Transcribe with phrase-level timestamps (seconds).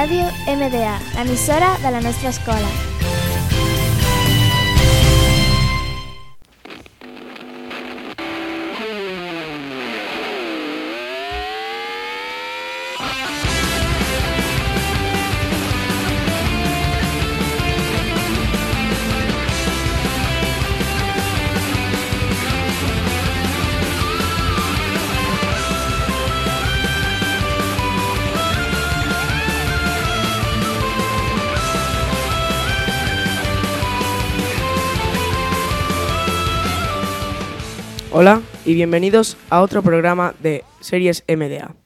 [0.00, 2.89] Ràdio MDA, l'emissora de la nostra escola.
[38.12, 41.76] Hola y bienvenidos a otro programa de Series MDA.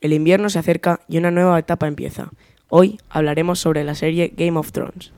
[0.00, 2.30] El invierno se acerca y una nueva etapa empieza.
[2.68, 5.12] Hoy hablaremos sobre la serie Game of Thrones.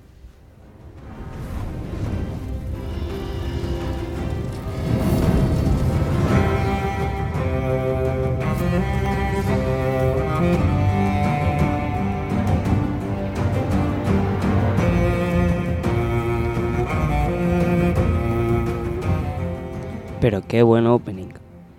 [20.20, 21.30] Pero qué buen opening.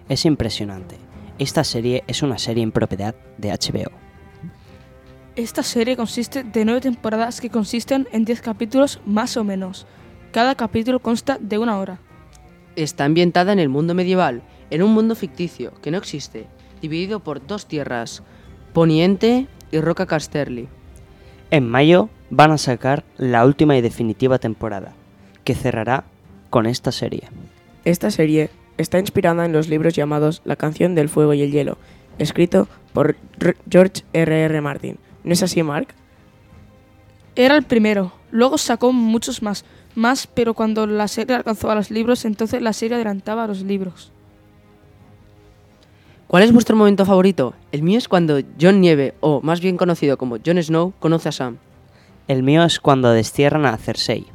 [0.09, 0.97] Es impresionante.
[1.38, 3.92] Esta serie es una serie en propiedad de HBO.
[5.36, 9.86] Esta serie consiste de nueve temporadas que consisten en 10 capítulos más o menos.
[10.31, 12.00] Cada capítulo consta de una hora.
[12.75, 16.47] Está ambientada en el mundo medieval, en un mundo ficticio que no existe,
[16.81, 18.23] dividido por dos tierras,
[18.73, 20.67] Poniente y Roca Casterly.
[21.52, 24.94] En mayo van a sacar la última y definitiva temporada,
[25.44, 26.06] que cerrará
[26.50, 27.23] con esta serie.
[27.86, 31.78] Esta serie está inspirada en los libros llamados La canción del fuego y el hielo,
[32.20, 34.44] escrito por R- George R.R.
[34.46, 34.62] R.
[34.62, 34.98] Martin.
[35.24, 35.90] ¿No es así, Mark?
[37.36, 39.64] Era el primero, luego sacó muchos más,
[39.96, 43.62] más, pero cuando la serie alcanzó a los libros, entonces la serie adelantaba a los
[43.62, 44.12] libros.
[46.28, 47.54] ¿Cuál es vuestro momento favorito?
[47.72, 51.34] El mío es cuando John Nieve, o más bien conocido como Jon Snow, conoce a
[51.34, 51.58] Sam.
[52.28, 54.28] El mío es cuando destierran a Cersei.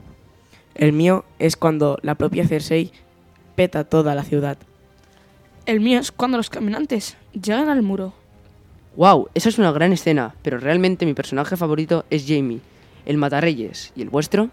[0.75, 2.93] El mío es cuando la propia Cersei
[3.57, 4.57] peta toda la ciudad.
[5.67, 8.15] El mío es cuando los caminantes llegan al muro.
[8.95, 9.29] ¡Wow!
[9.35, 12.61] Esa es una gran escena, pero realmente mi personaje favorito es Jamie,
[13.05, 13.93] el matarreyes.
[13.97, 14.51] ¿Y el vuestro?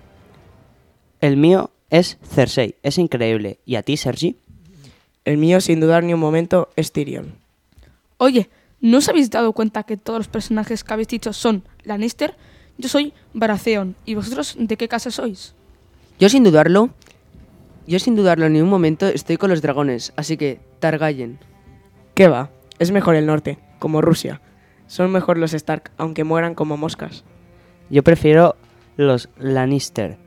[1.22, 2.76] El mío es Cersei.
[2.82, 3.60] Es increíble.
[3.66, 4.36] ¿Y a ti, Sergi?
[5.24, 7.36] El mío, sin dudar ni un momento, es Tyrion.
[8.18, 8.50] Oye,
[8.82, 12.36] ¿no os habéis dado cuenta que todos los personajes que habéis dicho son Lannister?
[12.78, 13.96] Yo soy Baratheon.
[14.06, 15.54] ¿Y vosotros de qué casa sois?
[16.20, 16.90] Yo sin dudarlo,
[17.86, 21.40] yo sin dudarlo en ningún momento estoy con los dragones, así que Targaryen.
[22.14, 22.50] ¿Qué va?
[22.80, 24.42] Es mejor el norte, como Rusia.
[24.88, 27.24] Son mejor los Stark, aunque mueran como moscas.
[27.90, 28.56] Yo prefiero
[28.98, 30.18] los Lannister.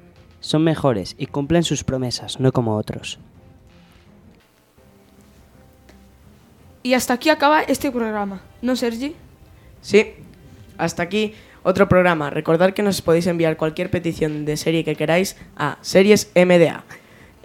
[0.41, 3.19] Son mejores y cumplen sus promesas, no como otros.
[6.83, 9.17] Y hasta aquí acaba este programa, ¿no, Sergi?
[9.81, 10.15] Sí,
[10.79, 11.35] hasta aquí
[11.65, 12.31] otro programa.
[12.31, 16.31] Recordad que nos podéis enviar cualquier petición de serie que queráis a Series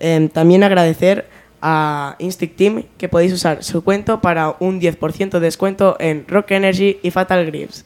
[0.03, 1.27] Em, también agradecer
[1.61, 6.51] a Instinct Team que podéis usar su cuento para un 10% de descuento en Rock
[6.51, 7.85] Energy y Fatal Grips.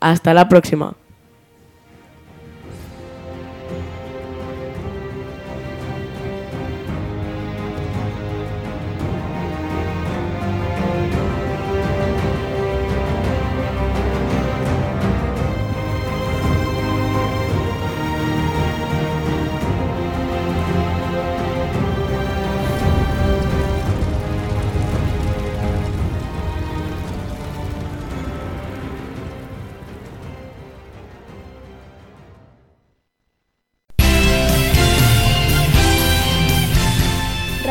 [0.00, 0.96] Hasta la próxima.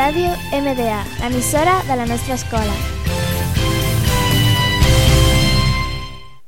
[0.02, 3.01] Ràdio MDA, l'emissora de la nostra escola.